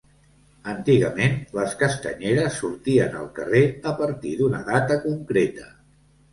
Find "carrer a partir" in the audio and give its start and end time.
3.37-4.35